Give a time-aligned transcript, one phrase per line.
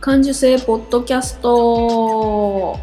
[0.00, 2.78] 感受性ポッドキャスト。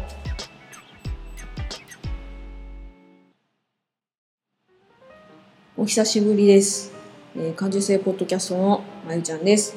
[5.78, 6.92] お久しぶりです、
[7.34, 9.74] えー、感受性ポッドキャストのまゆちゃんです。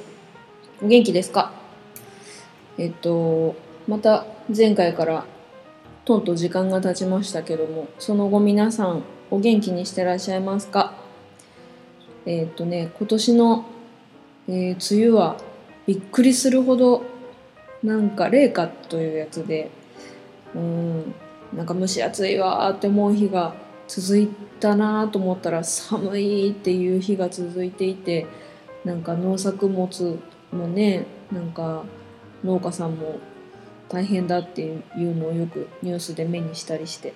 [0.83, 1.53] お元気ですか？
[2.77, 3.55] えっと
[3.87, 5.25] また前回から
[6.03, 10.93] とんと時間が経ちましたけどもその後皆さんお元気にしてらっしゃいますか？
[12.25, 13.65] えっとね今年の、
[14.49, 15.37] えー梅雨は
[15.87, 17.17] びっくりするほど
[17.83, 19.69] なんか冷夏というやつで
[20.55, 21.13] うん
[21.53, 23.55] なんか蒸し暑いわって思う日が
[23.87, 24.27] 続い
[24.59, 28.27] たなと思ったら寒いっていう日が続いていて
[28.85, 30.19] なんか農作物
[30.51, 31.83] もねなんか
[32.43, 33.19] 農家さんも
[33.87, 37.13] 大変だっていうのをよくニュースで目にしたりして。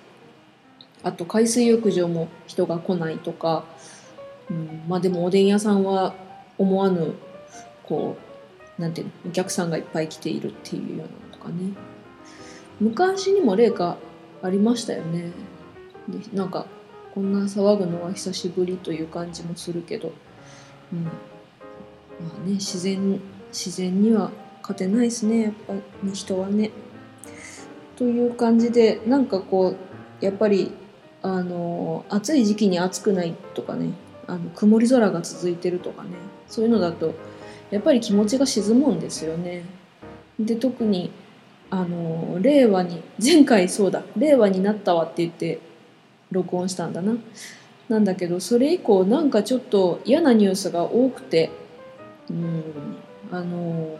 [1.04, 3.64] あと海水浴場も人が来ないとか、
[4.50, 6.14] うん、まあでもおでん屋さんは
[6.56, 7.14] 思わぬ
[7.84, 8.33] こう
[8.78, 11.72] なんていうのお客さんがいっぱい来ているっていうようなのとかね。
[12.80, 13.96] 昔にも例か
[14.42, 15.32] ありましたよね。
[16.08, 16.66] でなんか
[17.14, 20.12] こんな騒ぐのは久しぶりという感じもするけど、
[20.92, 21.10] うん、ま
[22.36, 23.20] あね自然
[23.52, 26.70] 自然には勝てないですねやっぱり人はね。
[27.96, 29.76] という感じでなんかこ
[30.20, 30.72] うやっぱり
[31.22, 33.92] あの暑い時期に暑くないとかね
[34.26, 36.10] あの曇り空が続いてるとかね。
[36.48, 37.14] そういうのだと
[37.74, 39.64] やっぱり気持ちが沈むんですよね。
[40.38, 41.10] で特に
[41.70, 45.58] あの令和に 前回そうだ令和になったわって言って
[46.30, 47.16] 録音したんだな。
[47.88, 51.50] なんだけどそれ以降なんかちょっと嫌なニュースが多くて
[52.30, 52.62] うん
[53.32, 53.98] あの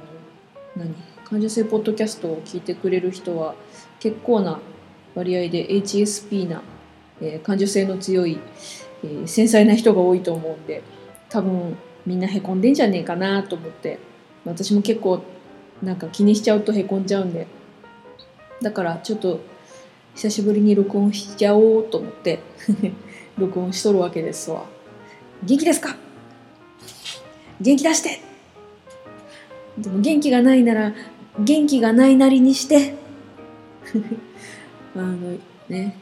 [0.77, 0.94] 何
[1.25, 3.56] 感受性ポッドキャストを聞いてくれる人は
[3.98, 4.61] 結構な
[5.16, 6.62] 割合で HSP な、
[7.20, 8.38] えー感受性の強い、
[9.03, 10.83] えー繊細な人が多いと思うんで
[11.28, 13.98] 多分みんなへこんでんじゃねえかなと思って。
[14.44, 15.22] 私も結構
[15.83, 17.47] なんか気にしちゃうとへこんじゃうんで。
[18.62, 19.41] だからちょっと
[20.15, 22.41] 久しぶりに録音しちゃおうと思って。
[23.38, 24.65] 録音しとるわけですわ。
[25.42, 25.97] 元気ですか？
[27.60, 28.21] 元気出して。
[29.78, 30.94] でも元気がないなら
[31.38, 32.94] 元気がないなりにして。
[34.94, 35.38] あの
[35.69, 35.97] ね。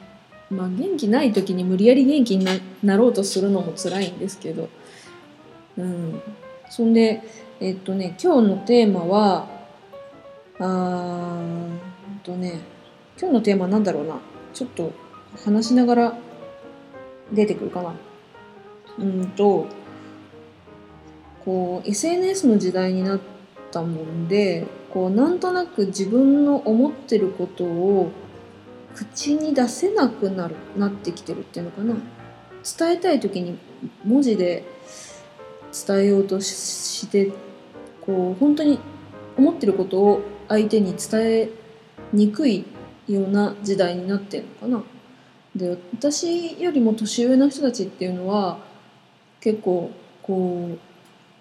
[0.50, 2.46] まあ元気ない時に無理やり元気に
[2.82, 4.68] なろうとするのも辛いんですけど。
[5.76, 6.22] うん。
[6.68, 7.22] そんで
[7.60, 9.48] えっとね今日のテーマは
[10.58, 10.66] あー
[11.38, 11.42] う
[11.76, 11.80] ん
[12.22, 12.60] とね
[13.18, 14.18] 今日のテーマなんだろうな。
[14.54, 14.92] ちょっと
[15.44, 16.18] 話しながら
[17.32, 17.94] 出てくるかな。
[18.98, 19.66] うんと
[21.44, 23.20] こう SNS の時代になっ
[23.70, 28.10] たもんでこうなんとなく自分の思ってることを
[28.94, 31.96] 口に出せなくなるなってきてるっていうのかな。
[32.78, 33.58] 伝えたい時に
[34.04, 34.64] 文字で
[35.72, 37.32] 伝えようとして
[38.00, 38.78] こう本当に
[39.36, 41.48] 思ってることを相手に伝え
[42.12, 42.64] にくい
[43.08, 44.84] ような時代になってるのかな。
[45.56, 48.58] で私よりも年上の人たちっていうのは
[49.40, 49.90] 結構
[50.22, 50.68] こ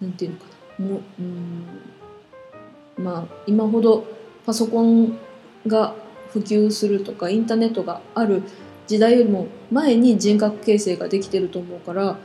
[0.01, 0.45] うなんていうのか
[0.79, 4.05] なもううんまあ今ほど
[4.45, 5.17] パソコン
[5.67, 5.95] が
[6.29, 8.43] 普及するとかインターネットがある
[8.87, 12.17] 時代よりも前に人格形成ができてると思うから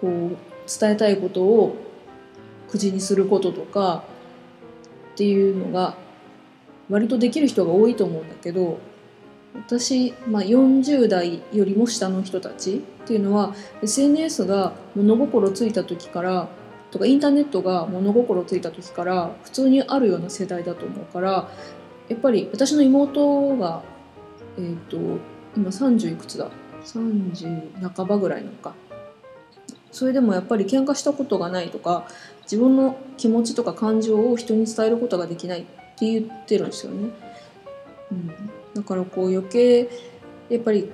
[0.00, 0.36] こう
[0.68, 1.76] 伝えたいことを
[2.68, 4.04] 口にすることとか
[5.14, 5.96] っていうのが
[6.90, 8.78] 割とできる人が多いと思うんだけど
[9.54, 16.48] 私、まあ、40代よりも下の人たちっていうのは SNS が物心ついた時から
[16.90, 21.50] とかインターネットが物心ついた時から普通にあるような世代だと思うから
[22.08, 23.82] やっぱり私の妹が、
[24.56, 24.96] えー、と
[25.56, 26.50] 今30いくつだ
[26.84, 28.74] ？30半ばぐらいなのか。
[29.98, 32.06] それでもやっぱり喧嘩したことがないとか
[32.42, 35.64] 自分の気持ちとか感情を人に伝えることができないっ
[35.98, 37.10] て言ってるんですよね。
[38.12, 38.28] うん、
[38.74, 39.90] だからこう余計
[40.48, 40.88] やっぱり、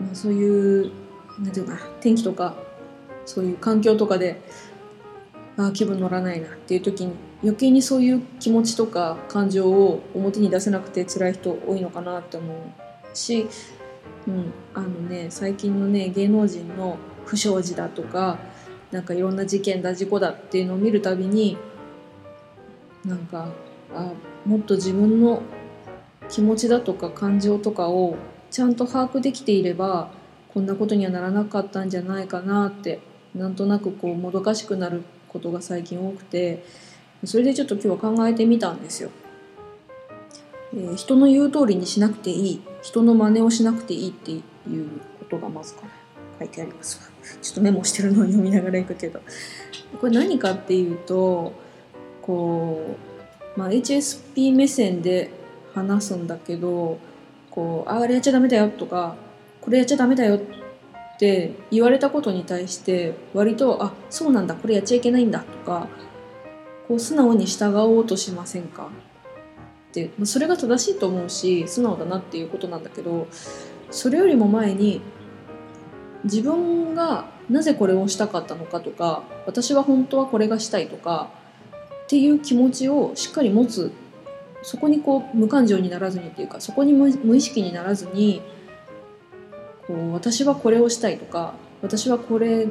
[0.00, 0.90] まあ、そういう
[1.38, 2.54] なんていうかな天気とか
[3.26, 4.40] そういう環境とかで
[5.58, 7.12] あ気分乗らないなっていう時に
[7.42, 13.46] 余計にそういう気持ちとか感情を表に出せなくて辛い人多いのかなって思うし、
[14.26, 16.96] うん、あのね最近のね芸能人の
[17.30, 18.38] 不祥事だとか
[18.90, 21.56] なんかいろんな事件だ事故だっていうのを見るたびに
[23.04, 23.48] なんか
[23.94, 24.12] あ
[24.44, 25.42] もっと自分の
[26.28, 28.16] 気持ちだとか感情とかを
[28.50, 30.10] ちゃんと把握できていれば
[30.52, 33.00] こんなことにはならなかったんじゃないかなって
[33.32, 36.64] なんとなくこうもどかしくなることが最近多くて
[37.24, 39.10] それでちょっと今日は考えてみたんですよ。
[40.74, 44.42] えー人の言う通りにしなくていい人の真似をしなくていいっていう
[45.18, 45.82] ことがまずか
[46.38, 47.09] 書いてあります
[47.42, 49.20] ちょっとメモしてるのを読みながらいくけど。
[50.00, 51.52] これ何かっていうと
[52.22, 53.10] こう
[53.58, 55.30] まあ、HSP 目線で
[55.74, 56.98] 話すんだけど
[57.50, 59.16] こうあれやっちゃダメだよとか
[59.60, 60.40] これやっちゃダメだよっ
[61.18, 65.88] て言われたことに対して割とあそうなんだこれやっちゃいけないんだとか
[66.86, 68.88] こう素直に従おうとしませんか？
[69.90, 73.26] ってそれが正しいと思うし素直だなっていうことなんだけど
[73.90, 75.00] それよりも前に
[76.24, 81.30] 自分がなぜこれをしたかったのかとか私は本当はこれがしたいとか
[82.04, 83.92] っていう気持ちをしっかり持つ
[84.62, 88.42] そこにこう無感情にならずにっていうかそこに無意識にならずに
[89.86, 92.68] こう私はこれをしたいとか私はこれ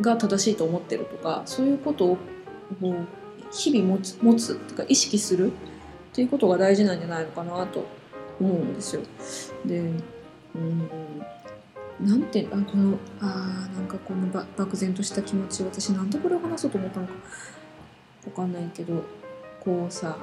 [0.00, 2.18] が正しいと思ってるとかそういうことを
[3.52, 5.54] 日々持つ持つとか意識するっ
[6.12, 7.84] ていうことが大事なんじゃないのかなと
[8.40, 9.02] 思うんですよ。
[9.64, 9.80] で
[10.54, 10.88] うん
[12.00, 17.12] なんてあこのあなんかこのば漠然とした気持ち私なんでこれを話そうと思ったのか。
[18.26, 19.02] わかんないけど
[19.60, 20.16] こうさ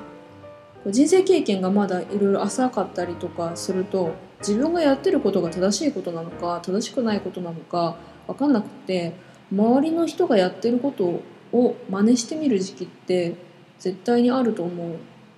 [0.87, 7.95] 人生経験がまだいろいろ浅かったりとかすると自分がやってることが正しいことなのか正しくないことなのか
[8.27, 9.13] 分かんなくて
[9.51, 11.21] 周りの人がやってること
[11.55, 13.35] を真似してみる時期って
[13.77, 14.93] 絶対にあると思うん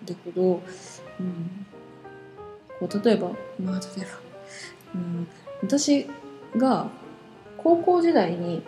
[0.06, 0.62] だけど、
[1.20, 1.66] うん、
[2.80, 3.32] こう例えば
[3.62, 4.20] まあ例えば、
[4.96, 5.28] うん、
[5.64, 6.08] 私
[6.58, 6.88] が
[7.58, 8.64] 高校時代に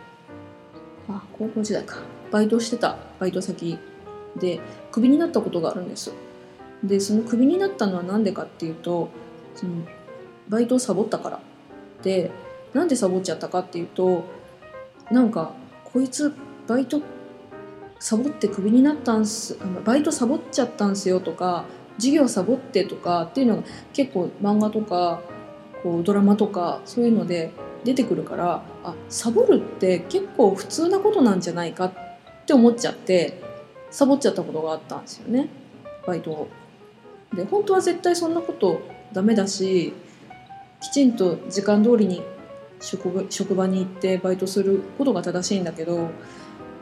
[1.08, 1.98] あ高校時代か。
[2.32, 2.98] バイトしてた。
[3.20, 3.78] バイト先
[4.36, 4.60] で
[4.92, 6.14] クビになったことがあるんです。
[6.84, 9.10] でそのクビになったのは何でかっていうと
[9.56, 9.74] その
[10.50, 11.40] バイトをサボったから。
[12.04, 12.32] で
[12.74, 14.26] なんでサボっちゃったかっていうと
[15.10, 15.54] なんか
[15.86, 16.34] こいつ
[16.68, 17.02] バイト
[18.00, 21.66] サボってクビになったんすバイトサボっちゃったんすよとか
[21.98, 25.22] 授業サボってとかっていうのが結構漫画とか
[25.82, 27.52] こうドラマとかそういうので
[27.86, 31.94] 出てくるからあサボるって結構普通なことなんじゃないかっ
[32.46, 33.42] て思っちゃって
[33.92, 35.48] サボっちゃったことがあったんですよね。
[36.06, 36.48] バイトを。
[37.34, 38.82] で本当は絶対そんなこと
[39.14, 39.94] ダメだし
[40.82, 42.22] きちんと時間通りに
[42.80, 46.10] 職場職場に行ってバイトすることが正しいんだけど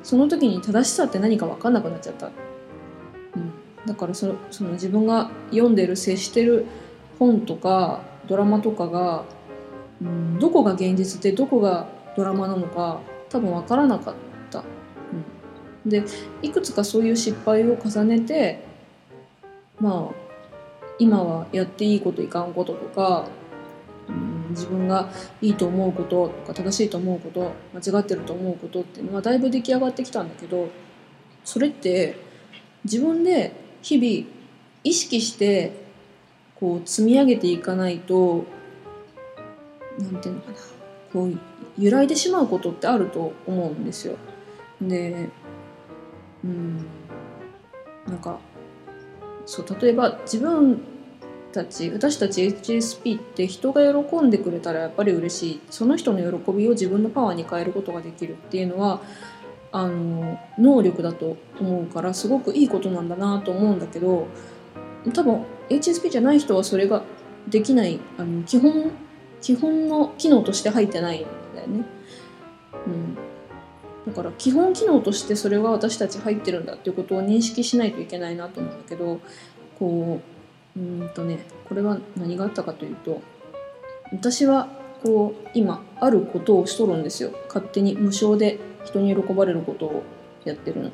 [0.03, 3.53] その時に正しさって何か分かんなくなっちゃった、うん、
[3.85, 6.65] だからそその自分が読んでる接してる
[7.19, 9.25] 本とかドラマとかが、
[10.39, 14.15] どこが現実でどこがドラマなのか多分分からなかっ
[14.51, 14.63] た、
[15.85, 16.03] うん、で
[16.41, 18.63] いくつかそういう失敗を重ねて
[19.79, 20.15] まあ
[20.99, 23.27] 今はやっていいこといかんこととか、
[24.07, 25.09] うん、自分が
[25.41, 30.69] いいと思うこととか正しいと思うこと間違ってると思うことっていうのはだいぶ出来上がってきたんだけど
[31.43, 32.15] それって
[32.83, 34.29] 自分で日々
[34.83, 35.83] 意識して
[36.59, 38.45] こう積み上げていかないと
[39.99, 40.57] 何て言うのかな。
[41.11, 41.39] こう
[41.77, 44.15] 揺らいでしまうことってあると思うんですよ。
[44.81, 45.29] で
[46.43, 46.85] うん。
[48.07, 48.39] なんか
[49.45, 50.81] そう例えば自分
[51.51, 55.61] たち私たち HSP って人が喜んでくれたらやっぱり嬉しい。
[55.69, 59.01] その人の喜びを自分のパワーに変えることができるっていうのは
[59.71, 64.27] あの能力だと思うからすごくいいことなんだなと思うんだけど
[65.13, 67.03] 多分 HSP じゃない人はそれが
[67.47, 67.99] できない。
[68.17, 68.91] あの基本
[69.43, 71.85] 基本の機能として入ってないんだよね。
[72.87, 73.17] うん
[74.07, 79.21] だから基本機能としてそれは私たち入ってるんだっていうことを認識しないといけないなと思うんだけど
[79.79, 80.19] こ
[80.75, 83.21] ううんとねこれは何があったかというと
[84.11, 84.67] 私は
[85.03, 90.03] こう今あることをしとるんですよ勝手に無償で人に喜ばれることを
[90.43, 90.91] やってるの。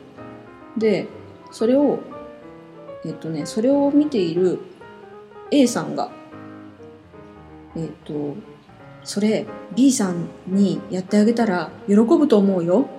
[0.78, 1.08] で
[1.52, 2.00] それを
[3.04, 4.60] えっとねそれを見ている
[5.50, 6.12] A さんが
[7.76, 8.36] えっと
[9.04, 9.46] それ
[9.76, 12.90] B さんにやってあげたら喜ぶと思うよ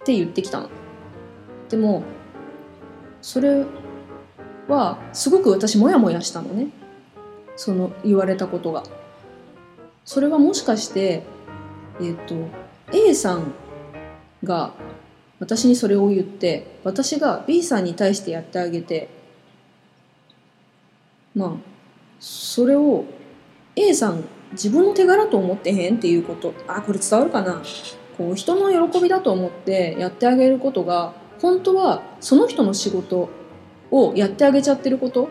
[0.00, 0.68] って言ってきたの。
[1.68, 2.02] でも
[3.20, 3.64] それ
[4.68, 6.68] はすごく私モヤモヤしたのね
[7.56, 8.84] その言われたことが。
[10.04, 11.22] それはもしかして
[12.00, 12.34] えっ、と
[12.92, 13.52] A さん
[14.42, 14.74] が
[15.40, 19.08] 私にそれを言って私が B さんに対してやってあげて
[21.34, 21.52] まあ
[22.20, 23.04] それを
[23.76, 26.54] A さん自分の手柄と思ってへんっていうこと。
[26.68, 27.62] あこれ伝わるかな？
[28.16, 33.28] こう人の喜びだと思ってやってあげることが本当はその人の仕事
[33.90, 35.24] をやってあげちゃってること？
[35.24, 35.28] っ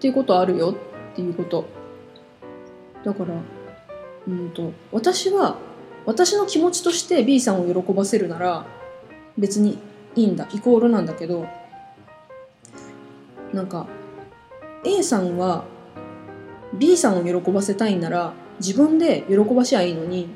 [0.00, 0.76] ていうことあるよ
[1.12, 1.64] っていうこと。
[3.04, 3.34] だから
[4.28, 5.56] うんと私は
[6.04, 8.66] 私の気持ちとして B さんを喜ばせるなら
[9.38, 9.78] 別に
[10.14, 11.46] いいんだイコールなんだけど
[13.52, 13.86] なんか
[14.84, 15.64] A さんは
[16.78, 20.28] B さんを喜ばせたいなら自分で喜ばしゃいいのに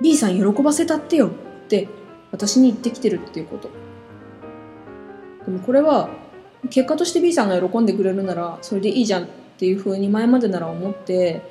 [0.00, 1.30] B さん喜ばせたってよっ
[1.68, 1.88] て
[2.30, 3.70] 私に言ってきてるっていうこと。
[5.44, 6.08] でもこれは
[6.70, 9.26] 結果として B さんが喜んでくれるならそれでいいじゃんっ
[9.58, 11.42] ていう風に前までなら思って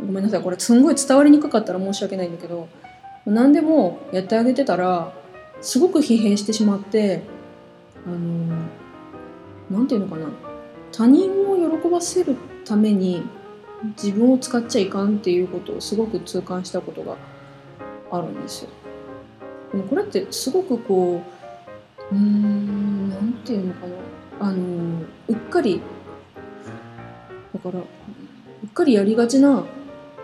[0.00, 2.68] ごめんなさいこれすんごい伝わりにくかったら申し訳ないんだけど
[3.26, 5.12] 何でもやってあげてたら
[5.60, 7.22] すごく疲弊してしまって
[8.06, 8.56] あの
[9.70, 10.26] なんていうのかな
[10.90, 13.22] 他人を喜ばせるってために
[14.02, 17.16] 自分を使っちゃいかんっていうことをすごく痛感したことが
[18.10, 18.70] あるんですよ。
[19.72, 21.22] でもこれってすごくこ
[22.10, 23.86] ううーんなんていうのか
[24.40, 25.80] なあのうっかり
[27.52, 27.82] だからう
[28.66, 29.64] っかりやりがちな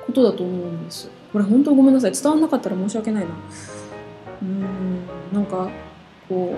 [0.06, 1.12] ことだと思うんですよ。
[1.32, 3.30] これ本当ごめんなさい伝わんなかったら申し訳ないな。
[3.30, 5.68] うーんなんか
[6.28, 6.54] こ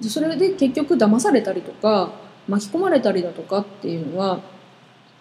[0.00, 2.10] うそれで結局騙されたりとか
[2.48, 4.40] 巻き込まれたりだとかっていうのは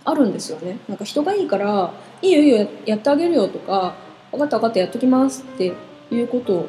[0.06, 0.80] あるんですよね。
[0.88, 3.96] なんか人がいいから「いいよいいよやってあげるよ」とか
[4.32, 5.74] 「分かった分かったやっときます」って
[6.12, 6.68] いうこと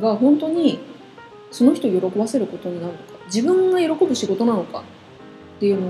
[0.00, 0.78] が本当に
[1.50, 4.82] その人を喜ばせることになるのか自分が喜ぶ仕事なのかっ
[5.60, 5.80] ていう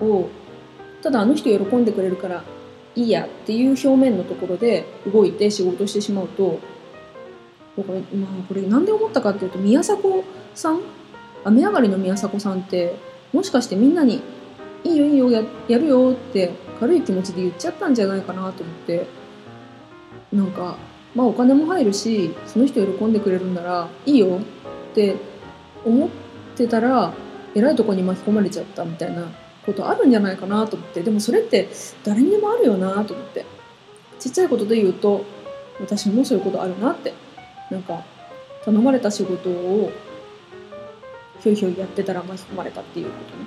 [0.00, 0.28] のを
[1.02, 2.42] ただあの人喜んでくれるから
[2.96, 6.58] いいやっていう表面のところで動いて仕事してしまうと
[7.76, 10.24] だからまあこれ何で思ったかっていうと宮迫
[10.54, 10.80] さん？
[11.44, 12.96] 雨上がりの宮迫さんって
[13.32, 14.20] もしかしてみんなに
[14.84, 19.06] 「いいよいいよややるよ」って軽い気持ちで言っちゃったんじゃないかなと思って。
[20.32, 20.76] なんか
[21.14, 25.16] まあお金も入るしその人喜んでくれるんならいいよって
[25.84, 26.08] 思っ
[26.56, 27.12] てたら
[27.54, 29.24] えらいとこに巻き込まれちゃったみたいな
[29.66, 31.02] ことあるんじゃないかなと思って。
[31.02, 31.68] でもそれって
[32.04, 33.44] 誰にでもあるよなと思って。
[34.20, 35.24] ちっちゃいことで言うと
[35.80, 37.12] 私もそういうことあるなって。
[37.70, 38.02] なんか
[38.64, 39.90] 頼まれた仕事を
[41.40, 43.46] ひょいひょいやってたら巻き込まれたっていうことね。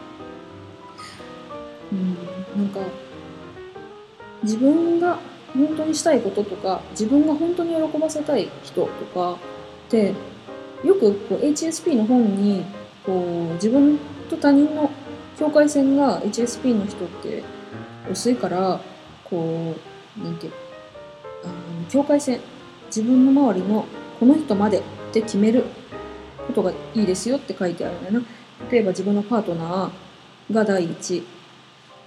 [1.94, 2.64] うん。
[2.64, 2.80] なんか
[4.44, 5.20] 自分が
[5.54, 9.38] 本当にしたいこととか自分が本当に喜ばせたい人とかっ
[9.90, 10.14] て
[10.84, 12.66] よくこう HSP の本に
[13.06, 13.98] こう自分
[14.30, 14.90] と他人の
[15.38, 17.44] 境界線が HSP の人って
[18.12, 18.80] 薄いから
[19.24, 19.76] こ
[20.20, 20.54] うなんていう
[21.44, 21.54] あの
[21.90, 22.40] 境界線
[22.88, 23.86] 自分の周りの
[24.20, 24.82] この人までっ
[25.12, 25.66] て決める
[26.48, 28.26] ことがいいですよって書いてあるんだよな。
[28.72, 31.24] 例えば自分のパートナーが第一。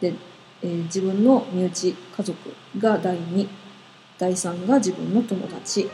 [0.00, 0.14] で、
[0.62, 3.48] えー自分の身内家族が第二
[4.18, 5.88] 第三が自分の友達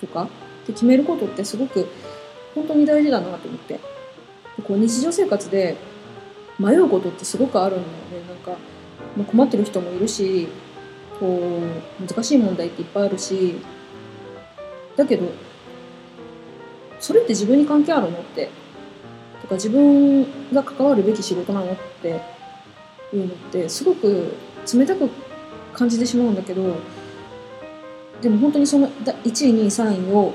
[0.00, 0.26] とかっ
[0.66, 1.86] て決めることってすごく
[2.54, 4.00] 本当に大事だなと思って。
[4.60, 5.76] こう日常生活で
[6.58, 8.52] 迷うことってすごくあるんだよねなんか、
[9.16, 10.48] まあ、困ってる人もいるし
[11.18, 11.60] こ
[12.00, 13.56] う難しい問題っていっぱいあるし
[14.96, 15.26] だけど
[16.98, 18.50] それって自分に関係あるのって
[19.40, 22.20] とか自分が関わるべき仕事なのって
[23.12, 24.34] いうのってすごく
[24.72, 25.08] 冷たく
[25.72, 26.76] 感じてしまうんだけど
[28.20, 30.32] でも本当にそのだ1位2位3位を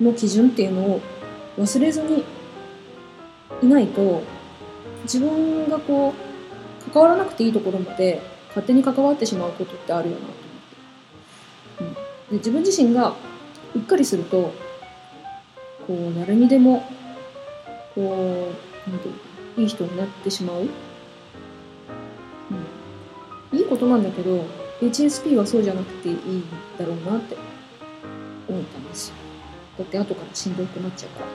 [0.00, 1.00] の基準っていうのを
[1.58, 2.24] 忘れずに
[3.62, 4.22] いないと
[5.02, 6.14] 自分がこ
[6.86, 10.32] う関わらなくていいところまで勝手に関わってしまうことってあるよなと
[11.80, 13.14] 思って、うん、で自分自身が
[13.74, 14.52] うっかりすると
[15.86, 16.84] こう誰にでも
[17.94, 18.52] こ
[18.86, 19.10] うなんてい
[19.56, 20.68] ういい人になってしまう、
[23.68, 24.44] ことなんだけど
[24.80, 26.44] HSP はそうじゃなくていいん
[26.78, 27.36] だろうなって
[28.48, 29.14] 思ったんですよ。
[29.78, 31.26] だって後からしんどくなっちゃうから。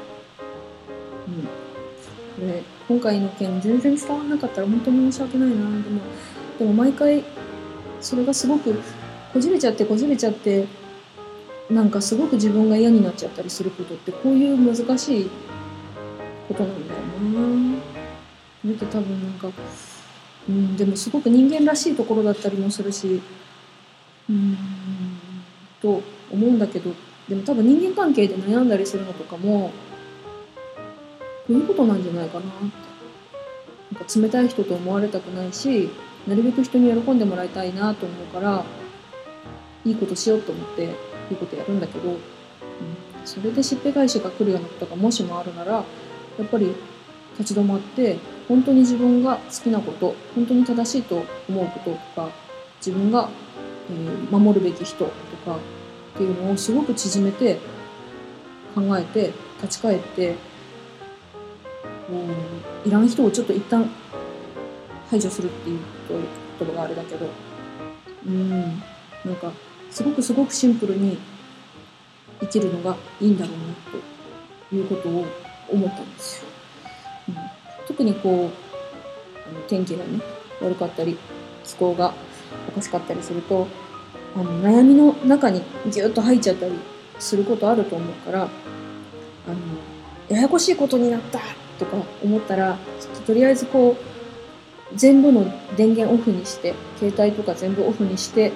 [1.27, 1.43] うん。
[1.43, 5.55] これ今回の件全然伝わらなかったら本当に申し訳ないな。
[5.55, 6.01] でも
[6.59, 7.23] でも毎回
[8.01, 8.79] それがすごく
[9.33, 10.67] こじれちゃってこじれちゃって
[11.69, 15.29] なんかすごく自分が嫌になっちゃったりすることってこういう難しい
[16.47, 17.79] ことなんだよな
[18.61, 19.49] それって多分なんか
[20.49, 23.21] うんでもすごく人間らしいところだったりもするし
[24.29, 24.57] うん
[25.81, 26.91] と思うんだけど
[27.29, 29.71] でも多分人間関係で悩んだりするのとかも
[31.47, 32.93] こういうことなんじゃないかなって。
[33.93, 35.89] なんか冷たい人と思われたくないし
[36.27, 38.65] なるべく人に喜んでもらいたいなと思うから
[39.85, 40.85] いいことしようと思って
[41.29, 42.17] いいことやるんだけど、うん、
[43.23, 45.83] それでしっぺ返しが来るようなことがもしもあるならや
[46.43, 46.73] っぱり
[47.37, 52.29] 立ち止まって本当に自分が好きなこと本当に正しいと思うこととか
[52.77, 53.29] 自分が、
[53.89, 55.11] え守るべき人と
[55.45, 57.57] かっていうのをすごく縮めて
[58.75, 59.31] 考えて
[59.61, 60.33] 立ち返って
[62.07, 62.25] こ
[62.85, 63.89] ういらん人をちょっと一旦
[65.09, 65.79] 排除するっていう
[66.59, 67.27] 言葉があれだけど
[68.25, 69.51] うんなんか
[69.89, 71.17] すごくすごくシンプルに
[72.41, 73.63] 生きるのがいいんだろうな
[74.69, 75.25] ということを
[75.69, 76.52] 思ったんですよ。
[77.87, 80.19] 特にこう天気がね
[80.61, 81.17] 悪かったり
[81.63, 82.13] 気候が
[82.69, 83.67] おかしかったりすると
[84.35, 85.61] あの悩みの中に
[85.91, 86.73] ギュッと入っちゃったり
[87.19, 88.49] することあると思うからあの
[90.29, 91.39] ややこしいことになった
[91.77, 98.51] とか思ったらちょっととりあえずこう全部の電源オフにして携帯とか全部オフにして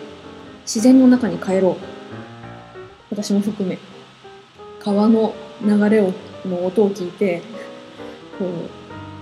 [0.61, 1.97] 自然の中に帰ろう。
[3.09, 3.79] 私も含め
[4.79, 6.13] 川の流れを
[6.45, 7.41] の音を聞いて
[8.37, 8.49] こう、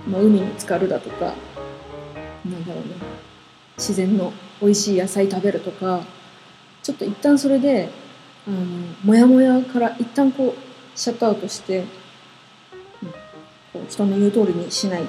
[0.06, 1.34] まあ、海に浸かるだとか
[2.44, 2.94] なんだろうな
[3.76, 6.02] 自然の美味しい野菜食べるとか
[6.82, 7.88] ちょっと一旦それで
[8.46, 8.56] あの
[9.04, 11.86] モヤモヤから一旦こうシャットアウトして、うん、
[13.72, 15.02] こう人の言う通りにしない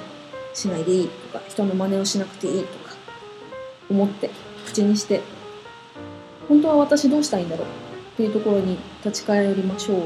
[0.52, 2.94] しないでいいとか人の真似をしなくていいとか
[3.88, 4.30] 思って
[4.66, 5.20] 口にして
[6.48, 10.02] 本当は私どうしたいんだろうっていうところに立ち返りましょうよ。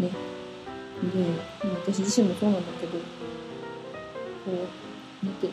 [0.00, 0.08] ね。
[0.08, 0.12] で、
[1.86, 2.98] 私自身もそうなんだけど、
[4.48, 4.66] こ
[5.22, 5.50] う、見て、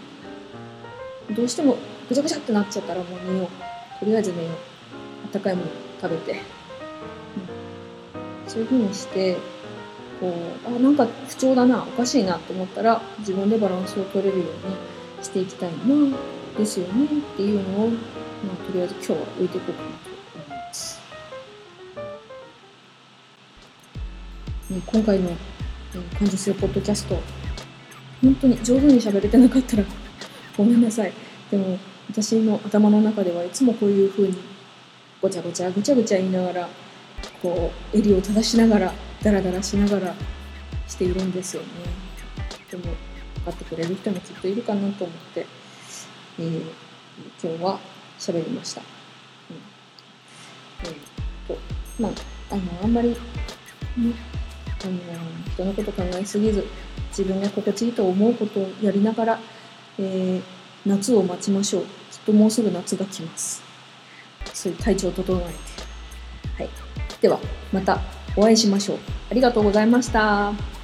[1.36, 3.48] どうしてもぐちゃぐちゃってなっちゃったらもう寝よう。
[4.00, 4.52] とりあえず寝よう。
[5.26, 5.72] あったかいもの
[6.02, 6.34] 食べて。
[6.34, 6.40] うん、
[8.50, 9.36] そういう風にして、
[10.22, 10.34] こ
[10.66, 15.78] う、あ、なんか不調だな、おかしいなと思ったら、自分でバランスを取れるようにしていきたいな、
[16.58, 17.96] ですよねっていうのを、ま
[18.54, 21.02] あ、とりあえず今日は置いていこうかなと思います。
[24.70, 25.32] 今回の
[26.18, 27.20] 感受性ポッドキャスト、
[28.22, 29.84] 本当に上手に喋れてなかったら
[30.58, 31.14] ごめんなさい。
[31.52, 31.78] でも
[32.10, 34.36] 私の頭の中ではいつもこういう風に
[35.22, 36.70] ごちゃごちゃぐちゃぐちゃ言いながら
[37.42, 40.16] こう襟を正しながらダラダラしながら
[40.88, 41.68] しているんですよね。
[42.70, 42.84] でも
[43.36, 45.46] 分かってくれる人もきっといるかなと思って、
[46.40, 46.62] えー、
[47.42, 47.80] 今日は
[48.20, 48.82] 喋りました。
[48.82, 48.84] う
[49.54, 51.60] んえー、と
[52.00, 52.12] まあ
[52.52, 53.16] あのあんまり、ね、
[54.84, 54.94] あの
[55.54, 56.66] 人のこと考えすぎず
[57.10, 59.40] 自分が心地いいと思うことをやりながら
[59.98, 60.42] えー、
[60.86, 61.84] 夏を待ちましょう。
[61.84, 61.90] きっ
[62.26, 63.64] ともうすぐ夏が来ます。
[64.54, 65.44] そういう体調を整え
[66.58, 66.64] て。
[66.64, 66.70] はい。
[67.22, 67.40] では、
[67.72, 68.00] また
[68.36, 68.98] お会いしましょう。
[69.32, 70.75] ありがとうございました。